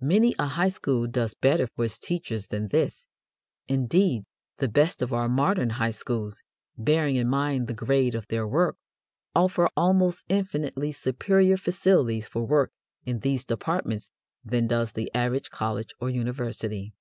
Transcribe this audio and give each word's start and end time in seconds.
Many 0.00 0.34
a 0.40 0.46
high 0.48 0.70
school 0.70 1.06
does 1.06 1.34
better 1.34 1.68
for 1.68 1.84
its 1.84 2.00
teachers 2.00 2.48
than 2.48 2.66
this; 2.66 3.06
indeed, 3.68 4.24
the 4.56 4.66
best 4.66 5.02
of 5.02 5.12
our 5.12 5.28
modern 5.28 5.70
high 5.70 5.92
schools, 5.92 6.42
bearing 6.76 7.14
in 7.14 7.28
mind 7.28 7.68
the 7.68 7.74
grade 7.74 8.16
of 8.16 8.26
their 8.26 8.44
work, 8.44 8.76
offer 9.36 9.68
almost 9.76 10.24
infinitely 10.28 10.90
superior 10.90 11.56
facilities 11.56 12.26
for 12.26 12.44
work 12.44 12.72
in 13.06 13.20
these 13.20 13.44
departments 13.44 14.10
than 14.44 14.66
does 14.66 14.90
the 14.90 15.14
average 15.14 15.48
college 15.50 15.94
or 16.00 16.10
university. 16.10 16.92